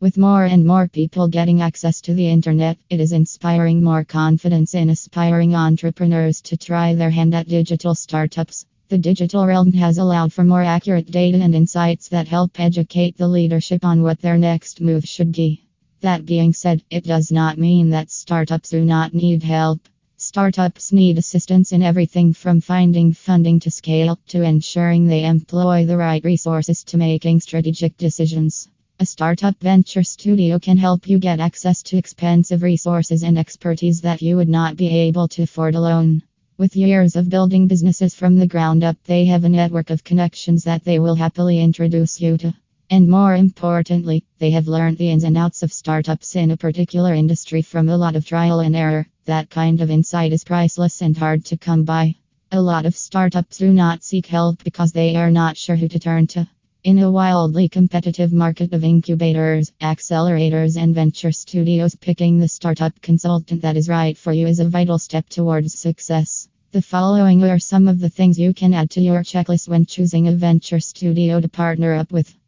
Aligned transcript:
With 0.00 0.16
more 0.16 0.46
and 0.46 0.64
more 0.64 0.88
people 0.88 1.28
getting 1.28 1.60
access 1.60 2.00
to 2.00 2.14
the 2.14 2.26
internet, 2.26 2.78
it 2.88 3.00
is 3.00 3.12
inspiring 3.12 3.82
more 3.82 4.02
confidence 4.02 4.74
in 4.74 4.88
aspiring 4.88 5.54
entrepreneurs 5.54 6.40
to 6.40 6.56
try 6.56 6.94
their 6.94 7.10
hand 7.10 7.34
at 7.34 7.48
digital 7.48 7.94
startups. 7.94 8.64
The 8.88 8.96
digital 8.96 9.46
realm 9.46 9.74
has 9.74 9.98
allowed 9.98 10.32
for 10.32 10.42
more 10.42 10.62
accurate 10.62 11.10
data 11.10 11.36
and 11.42 11.54
insights 11.54 12.08
that 12.08 12.28
help 12.28 12.58
educate 12.58 13.18
the 13.18 13.28
leadership 13.28 13.84
on 13.84 14.02
what 14.02 14.22
their 14.22 14.38
next 14.38 14.80
move 14.80 15.04
should 15.04 15.32
be. 15.32 15.66
That 16.00 16.24
being 16.24 16.54
said, 16.54 16.82
it 16.88 17.04
does 17.04 17.30
not 17.30 17.58
mean 17.58 17.90
that 17.90 18.10
startups 18.10 18.70
do 18.70 18.82
not 18.82 19.12
need 19.12 19.42
help. 19.42 19.86
Startups 20.16 20.92
need 20.92 21.18
assistance 21.18 21.72
in 21.72 21.82
everything 21.82 22.32
from 22.32 22.62
finding 22.62 23.12
funding 23.12 23.60
to 23.60 23.70
scale 23.70 24.18
to 24.28 24.44
ensuring 24.44 25.04
they 25.04 25.26
employ 25.26 25.84
the 25.84 25.98
right 25.98 26.24
resources 26.24 26.84
to 26.84 26.96
making 26.96 27.40
strategic 27.40 27.98
decisions. 27.98 28.66
A 29.02 29.06
startup 29.06 29.58
venture 29.62 30.02
studio 30.02 30.58
can 30.58 30.76
help 30.76 31.08
you 31.08 31.18
get 31.18 31.40
access 31.40 31.82
to 31.84 31.96
expensive 31.96 32.62
resources 32.62 33.22
and 33.22 33.38
expertise 33.38 34.02
that 34.02 34.20
you 34.20 34.36
would 34.36 34.50
not 34.50 34.76
be 34.76 34.88
able 34.88 35.26
to 35.28 35.44
afford 35.44 35.74
alone. 35.74 36.22
With 36.58 36.76
years 36.76 37.16
of 37.16 37.30
building 37.30 37.66
businesses 37.66 38.14
from 38.14 38.36
the 38.36 38.46
ground 38.46 38.84
up, 38.84 38.98
they 39.04 39.24
have 39.24 39.44
a 39.44 39.48
network 39.48 39.88
of 39.88 40.04
connections 40.04 40.64
that 40.64 40.84
they 40.84 40.98
will 40.98 41.14
happily 41.14 41.60
introduce 41.60 42.20
you 42.20 42.36
to. 42.36 42.52
And 42.90 43.08
more 43.08 43.34
importantly, 43.34 44.26
they 44.38 44.50
have 44.50 44.68
learned 44.68 44.98
the 44.98 45.08
ins 45.08 45.24
and 45.24 45.38
outs 45.38 45.62
of 45.62 45.72
startups 45.72 46.36
in 46.36 46.50
a 46.50 46.58
particular 46.58 47.14
industry 47.14 47.62
from 47.62 47.88
a 47.88 47.96
lot 47.96 48.16
of 48.16 48.26
trial 48.26 48.60
and 48.60 48.76
error. 48.76 49.06
That 49.24 49.48
kind 49.48 49.80
of 49.80 49.90
insight 49.90 50.34
is 50.34 50.44
priceless 50.44 51.00
and 51.00 51.16
hard 51.16 51.46
to 51.46 51.56
come 51.56 51.84
by. 51.84 52.16
A 52.52 52.60
lot 52.60 52.84
of 52.84 52.94
startups 52.94 53.56
do 53.56 53.72
not 53.72 54.04
seek 54.04 54.26
help 54.26 54.62
because 54.62 54.92
they 54.92 55.16
are 55.16 55.30
not 55.30 55.56
sure 55.56 55.76
who 55.76 55.88
to 55.88 55.98
turn 55.98 56.26
to. 56.26 56.46
In 56.82 56.98
a 57.00 57.10
wildly 57.10 57.68
competitive 57.68 58.32
market 58.32 58.72
of 58.72 58.84
incubators, 58.84 59.70
accelerators, 59.82 60.78
and 60.78 60.94
venture 60.94 61.30
studios, 61.30 61.94
picking 61.94 62.38
the 62.38 62.48
startup 62.48 62.98
consultant 63.02 63.60
that 63.60 63.76
is 63.76 63.86
right 63.86 64.16
for 64.16 64.32
you 64.32 64.46
is 64.46 64.60
a 64.60 64.64
vital 64.68 64.98
step 64.98 65.28
towards 65.28 65.78
success. 65.78 66.48
The 66.72 66.80
following 66.80 67.44
are 67.44 67.58
some 67.58 67.86
of 67.86 68.00
the 68.00 68.08
things 68.08 68.38
you 68.38 68.54
can 68.54 68.72
add 68.72 68.88
to 68.92 69.02
your 69.02 69.20
checklist 69.22 69.68
when 69.68 69.84
choosing 69.84 70.28
a 70.28 70.32
venture 70.32 70.80
studio 70.80 71.38
to 71.38 71.50
partner 71.50 71.92
up 71.92 72.12
with. 72.12 72.34